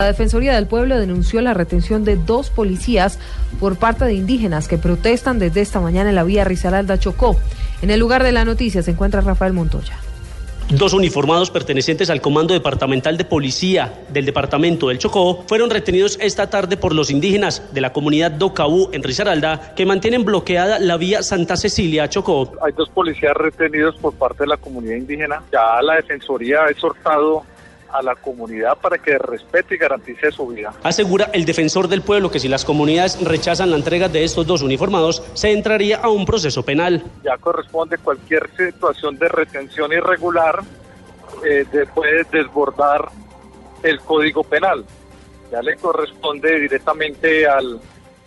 La 0.00 0.08
Defensoría 0.08 0.56
del 0.56 0.66
Pueblo 0.66 0.98
denunció 0.98 1.40
la 1.40 1.54
retención 1.54 2.04
de 2.04 2.16
dos 2.16 2.50
policías 2.50 3.20
por 3.60 3.78
parte 3.78 4.04
de 4.04 4.14
indígenas 4.14 4.66
que 4.66 4.76
protestan 4.76 5.38
desde 5.38 5.60
esta 5.60 5.78
mañana 5.78 6.08
en 6.08 6.16
la 6.16 6.24
vía 6.24 6.42
Risaralda 6.42 6.98
Chocó. 6.98 7.36
En 7.80 7.90
el 7.90 8.00
lugar 8.00 8.24
de 8.24 8.32
la 8.32 8.44
noticia 8.44 8.82
se 8.82 8.90
encuentra 8.90 9.20
Rafael 9.20 9.52
Montoya. 9.52 9.96
Dos 10.68 10.94
uniformados 10.94 11.52
pertenecientes 11.52 12.10
al 12.10 12.20
Comando 12.20 12.54
Departamental 12.54 13.16
de 13.16 13.24
Policía 13.24 14.02
del 14.08 14.24
Departamento 14.24 14.88
del 14.88 14.98
Chocó 14.98 15.44
fueron 15.46 15.70
retenidos 15.70 16.18
esta 16.20 16.50
tarde 16.50 16.76
por 16.76 16.92
los 16.92 17.12
indígenas 17.12 17.62
de 17.72 17.80
la 17.80 17.92
comunidad 17.92 18.32
Docaú 18.32 18.88
en 18.90 19.04
Risaralda 19.04 19.74
que 19.76 19.86
mantienen 19.86 20.24
bloqueada 20.24 20.80
la 20.80 20.96
vía 20.96 21.22
Santa 21.22 21.56
Cecilia 21.56 22.08
Chocó. 22.08 22.50
Hay 22.66 22.72
dos 22.72 22.88
policías 22.88 23.36
retenidos 23.36 23.94
por 23.98 24.12
parte 24.14 24.42
de 24.42 24.48
la 24.48 24.56
comunidad 24.56 24.96
indígena. 24.96 25.40
Ya 25.52 25.80
la 25.82 25.94
Defensoría 25.94 26.64
ha 26.64 26.70
exhortado 26.70 27.44
a 27.94 28.02
la 28.02 28.16
comunidad 28.16 28.76
para 28.78 28.98
que 28.98 29.16
respete 29.18 29.76
y 29.76 29.78
garantice 29.78 30.32
su 30.32 30.48
vida. 30.48 30.74
Asegura 30.82 31.30
el 31.32 31.44
defensor 31.44 31.86
del 31.86 32.02
pueblo 32.02 32.28
que 32.28 32.40
si 32.40 32.48
las 32.48 32.64
comunidades 32.64 33.24
rechazan 33.24 33.70
la 33.70 33.76
entrega 33.76 34.08
de 34.08 34.24
estos 34.24 34.44
dos 34.46 34.62
uniformados, 34.62 35.22
se 35.34 35.52
entraría 35.52 35.98
a 35.98 36.08
un 36.08 36.26
proceso 36.26 36.64
penal. 36.64 37.04
Ya 37.22 37.38
corresponde 37.38 37.96
cualquier 37.98 38.50
situación 38.56 39.16
de 39.16 39.28
retención 39.28 39.92
irregular, 39.92 40.60
eh, 41.44 41.64
de, 41.70 41.86
puede 41.86 42.24
desbordar 42.24 43.08
el 43.84 44.00
código 44.00 44.42
penal. 44.42 44.84
Ya 45.52 45.62
le 45.62 45.76
corresponde 45.76 46.58
directamente 46.58 47.46
al 47.46 47.80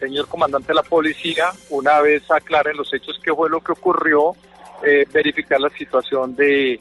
señor 0.00 0.26
comandante 0.26 0.68
de 0.68 0.74
la 0.74 0.82
policía, 0.82 1.52
una 1.70 2.00
vez 2.00 2.28
aclaren 2.28 2.76
los 2.76 2.92
hechos 2.92 3.16
que 3.22 3.32
fue 3.32 3.48
lo 3.48 3.60
que 3.60 3.70
ocurrió, 3.70 4.34
eh, 4.84 5.06
verificar 5.12 5.60
la 5.60 5.70
situación 5.70 6.34
de 6.34 6.80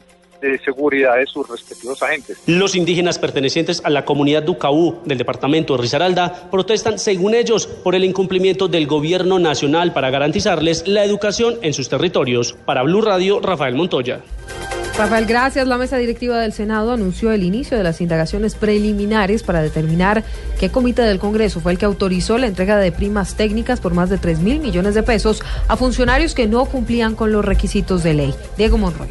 de 0.49 0.59
seguridad 0.59 1.17
de 1.17 1.25
sus 1.27 1.47
respectivos 1.47 2.01
agentes. 2.01 2.37
Los 2.47 2.75
indígenas 2.75 3.19
pertenecientes 3.19 3.81
a 3.83 3.89
la 3.89 4.05
comunidad 4.05 4.43
Ducaú 4.43 4.99
del 5.05 5.17
departamento 5.17 5.75
de 5.75 5.81
Risaralda 5.81 6.49
protestan, 6.49 6.99
según 6.99 7.35
ellos, 7.35 7.67
por 7.67 7.95
el 7.95 8.03
incumplimiento 8.03 8.67
del 8.67 8.87
gobierno 8.87 9.39
nacional 9.39 9.93
para 9.93 10.09
garantizarles 10.09 10.87
la 10.87 11.03
educación 11.03 11.55
en 11.61 11.73
sus 11.73 11.89
territorios. 11.89 12.53
Para 12.65 12.83
Blue 12.83 13.01
Radio, 13.01 13.39
Rafael 13.39 13.75
Montoya. 13.75 14.21
Rafael, 14.97 15.25
gracias. 15.25 15.67
La 15.67 15.77
mesa 15.77 15.97
directiva 15.97 16.39
del 16.39 16.51
Senado 16.51 16.91
anunció 16.91 17.31
el 17.31 17.43
inicio 17.43 17.77
de 17.77 17.83
las 17.83 18.01
indagaciones 18.01 18.55
preliminares 18.55 19.41
para 19.41 19.61
determinar 19.61 20.23
qué 20.59 20.69
comité 20.69 21.03
del 21.03 21.17
Congreso 21.17 21.59
fue 21.61 21.71
el 21.71 21.77
que 21.77 21.85
autorizó 21.85 22.37
la 22.37 22.47
entrega 22.47 22.77
de 22.77 22.91
primas 22.91 23.35
técnicas 23.35 23.79
por 23.79 23.93
más 23.93 24.09
de 24.09 24.17
3 24.17 24.39
mil 24.39 24.59
millones 24.59 24.93
de 24.93 25.03
pesos 25.03 25.41
a 25.67 25.77
funcionarios 25.77 26.35
que 26.35 26.47
no 26.47 26.65
cumplían 26.65 27.15
con 27.15 27.31
los 27.31 27.45
requisitos 27.45 28.03
de 28.03 28.13
ley. 28.13 28.35
Diego 28.57 28.77
Monroy. 28.77 29.07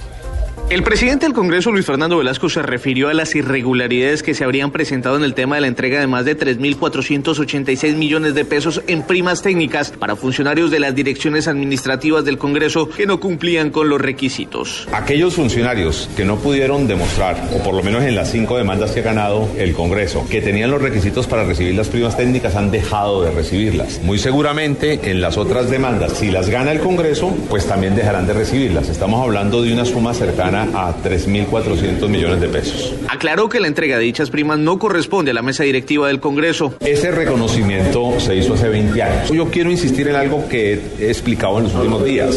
El 0.70 0.84
presidente 0.84 1.26
del 1.26 1.34
Congreso, 1.34 1.72
Luis 1.72 1.84
Fernando 1.84 2.18
Velasco, 2.18 2.48
se 2.48 2.62
refirió 2.62 3.08
a 3.08 3.12
las 3.12 3.34
irregularidades 3.34 4.22
que 4.22 4.34
se 4.34 4.44
habrían 4.44 4.70
presentado 4.70 5.16
en 5.16 5.24
el 5.24 5.34
tema 5.34 5.56
de 5.56 5.62
la 5.62 5.66
entrega 5.66 5.98
de 5.98 6.06
más 6.06 6.24
de 6.24 6.38
3.486 6.38 7.96
millones 7.96 8.34
de 8.34 8.44
pesos 8.44 8.80
en 8.86 9.02
primas 9.02 9.42
técnicas 9.42 9.90
para 9.90 10.14
funcionarios 10.14 10.70
de 10.70 10.78
las 10.78 10.94
direcciones 10.94 11.48
administrativas 11.48 12.24
del 12.24 12.38
Congreso 12.38 12.88
que 12.88 13.04
no 13.04 13.18
cumplían 13.18 13.70
con 13.70 13.88
los 13.88 14.00
requisitos. 14.00 14.86
Aquellos 14.92 15.34
funcionarios 15.34 16.08
que 16.16 16.24
no 16.24 16.36
pudieron 16.36 16.86
demostrar, 16.86 17.48
o 17.52 17.64
por 17.64 17.74
lo 17.74 17.82
menos 17.82 18.04
en 18.04 18.14
las 18.14 18.30
cinco 18.30 18.56
demandas 18.56 18.92
que 18.92 19.00
ha 19.00 19.02
ganado 19.02 19.48
el 19.58 19.72
Congreso, 19.72 20.24
que 20.30 20.40
tenían 20.40 20.70
los 20.70 20.80
requisitos 20.80 21.26
para 21.26 21.42
recibir 21.42 21.74
las 21.74 21.88
primas 21.88 22.16
técnicas, 22.16 22.54
han 22.54 22.70
dejado 22.70 23.24
de 23.24 23.32
recibirlas. 23.32 24.00
Muy 24.04 24.20
seguramente 24.20 25.10
en 25.10 25.20
las 25.20 25.36
otras 25.36 25.68
demandas, 25.68 26.12
si 26.12 26.30
las 26.30 26.48
gana 26.48 26.70
el 26.70 26.78
Congreso, 26.78 27.36
pues 27.48 27.66
también 27.66 27.96
dejarán 27.96 28.28
de 28.28 28.34
recibirlas. 28.34 28.88
Estamos 28.88 29.20
hablando 29.20 29.62
de 29.62 29.72
una 29.72 29.84
suma 29.84 30.14
cercana 30.14 30.59
a 30.62 30.94
3.400 31.02 32.08
millones 32.08 32.40
de 32.40 32.48
pesos. 32.48 32.94
Aclaró 33.08 33.48
que 33.48 33.60
la 33.60 33.66
entrega 33.66 33.98
de 33.98 34.04
dichas 34.04 34.30
primas 34.30 34.58
no 34.58 34.78
corresponde 34.78 35.30
a 35.30 35.34
la 35.34 35.42
mesa 35.42 35.64
directiva 35.64 36.08
del 36.08 36.20
Congreso. 36.20 36.74
Ese 36.80 37.10
reconocimiento 37.10 38.18
se 38.20 38.36
hizo 38.36 38.54
hace 38.54 38.68
20 38.68 39.02
años. 39.02 39.30
Yo 39.30 39.46
quiero 39.50 39.70
insistir 39.70 40.08
en 40.08 40.16
algo 40.16 40.48
que 40.48 40.80
he 40.98 41.08
explicado 41.08 41.58
en 41.58 41.64
los 41.64 41.74
últimos 41.74 42.04
días. 42.04 42.36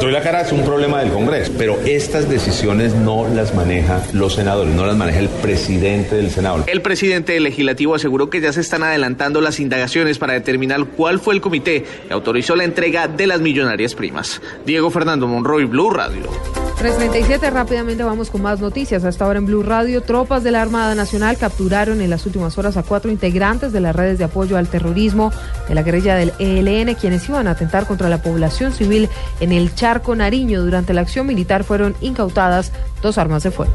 Doy 0.00 0.12
la 0.12 0.22
cara, 0.22 0.42
es 0.42 0.52
un 0.52 0.64
problema 0.64 1.00
del 1.00 1.12
Congreso, 1.12 1.52
pero 1.58 1.78
estas 1.84 2.28
decisiones 2.28 2.94
no 2.94 3.28
las 3.28 3.54
maneja 3.54 4.02
los 4.12 4.34
senadores, 4.34 4.74
no 4.74 4.86
las 4.86 4.96
maneja 4.96 5.20
el 5.20 5.28
presidente 5.28 6.16
del 6.16 6.30
Senado. 6.30 6.64
El 6.66 6.82
presidente 6.82 7.32
del 7.32 7.44
legislativo 7.44 7.94
aseguró 7.94 8.30
que 8.30 8.40
ya 8.40 8.52
se 8.52 8.60
están 8.60 8.82
adelantando 8.82 9.40
las 9.40 9.60
indagaciones 9.60 10.18
para 10.18 10.32
determinar 10.32 10.84
cuál 10.96 11.20
fue 11.20 11.34
el 11.34 11.40
comité 11.40 11.84
que 12.06 12.12
autorizó 12.12 12.56
la 12.56 12.64
entrega 12.64 13.08
de 13.08 13.26
las 13.26 13.40
millonarias 13.40 13.94
primas. 13.94 14.40
Diego 14.64 14.90
Fernando 14.90 15.26
Monroy, 15.26 15.64
Blue 15.64 15.90
Radio. 15.90 16.63
337, 16.78 17.50
rápidamente 17.50 18.02
vamos 18.02 18.30
con 18.30 18.42
más 18.42 18.60
noticias. 18.60 19.04
Hasta 19.04 19.24
ahora 19.24 19.38
en 19.38 19.46
Blue 19.46 19.62
Radio, 19.62 20.02
tropas 20.02 20.42
de 20.42 20.50
la 20.50 20.60
Armada 20.60 20.94
Nacional 20.94 21.38
capturaron 21.38 22.00
en 22.00 22.10
las 22.10 22.26
últimas 22.26 22.58
horas 22.58 22.76
a 22.76 22.82
cuatro 22.82 23.10
integrantes 23.10 23.72
de 23.72 23.80
las 23.80 23.94
redes 23.94 24.18
de 24.18 24.24
apoyo 24.24 24.56
al 24.56 24.68
terrorismo 24.68 25.32
de 25.68 25.74
la 25.74 25.82
guerrilla 25.82 26.16
del 26.16 26.32
ELN, 26.38 26.94
quienes 26.94 27.28
iban 27.28 27.46
a 27.46 27.52
atentar 27.52 27.86
contra 27.86 28.08
la 28.08 28.22
población 28.22 28.72
civil 28.72 29.08
en 29.40 29.52
el 29.52 29.74
Charco 29.74 30.14
Nariño. 30.14 30.62
Durante 30.62 30.94
la 30.94 31.02
acción 31.02 31.26
militar 31.26 31.64
fueron 31.64 31.94
incautadas 32.00 32.72
dos 33.00 33.18
armas 33.18 33.44
de 33.44 33.50
fuego. 33.50 33.72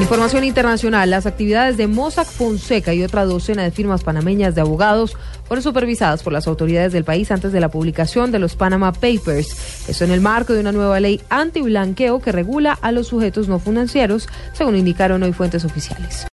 Información 0.00 0.44
internacional, 0.44 1.10
las 1.10 1.26
actividades 1.26 1.76
de 1.76 1.88
Mossack 1.88 2.28
Fonseca 2.28 2.94
y 2.94 3.02
otra 3.02 3.24
docena 3.24 3.64
de 3.64 3.72
firmas 3.72 4.04
panameñas 4.04 4.54
de 4.54 4.60
abogados 4.60 5.16
fueron 5.44 5.62
supervisadas 5.62 6.22
por 6.22 6.32
las 6.32 6.46
autoridades 6.46 6.92
del 6.92 7.02
país 7.02 7.30
antes 7.32 7.50
de 7.50 7.58
la 7.60 7.70
publicación 7.70 8.30
de 8.30 8.38
los 8.38 8.54
Panama 8.54 8.92
Papers. 8.92 9.88
Eso 9.88 10.04
en 10.04 10.12
el 10.12 10.20
marco 10.20 10.52
de 10.52 10.60
una 10.60 10.70
nueva 10.70 11.00
ley 11.00 11.20
anti-blanqueo 11.28 12.20
que 12.20 12.30
regula 12.30 12.78
a 12.80 12.92
los 12.92 13.08
sujetos 13.08 13.48
no 13.48 13.58
financieros, 13.58 14.28
según 14.52 14.76
indicaron 14.76 15.22
hoy 15.24 15.32
fuentes 15.32 15.64
oficiales. 15.64 16.24